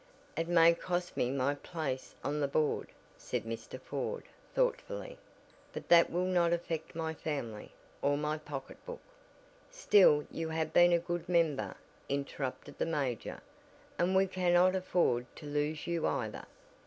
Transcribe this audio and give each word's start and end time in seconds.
"It 0.35 0.47
may 0.47 0.73
cost 0.73 1.15
me 1.15 1.29
my 1.29 1.53
place 1.53 2.15
on 2.23 2.39
the 2.39 2.47
board" 2.47 2.87
said 3.29 3.43
Mr. 3.43 3.79
Ford 3.79 4.23
thoughtfully, 4.55 5.19
"but 5.73 5.89
that 5.89 6.09
will 6.09 6.25
not 6.25 6.51
affect 6.53 6.95
my 6.95 7.13
family, 7.13 7.71
or 8.01 8.17
my 8.17 8.39
pocket 8.39 8.83
book" 8.83 9.03
"Still 9.69 10.25
you 10.31 10.49
have 10.49 10.73
been 10.73 10.91
a 10.91 10.97
good 10.97 11.29
member," 11.29 11.75
interrupted 12.09 12.79
the 12.79 12.87
major, 12.87 13.41
"and 13.99 14.15
we 14.15 14.25
cannot 14.25 14.75
afford 14.75 15.27
to 15.35 15.45
lose 15.45 15.85
you, 15.85 16.07
either." 16.07 16.45